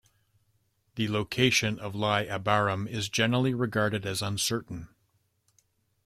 [0.95, 4.89] The location of Iye Abarim is generally regarded as uncertain.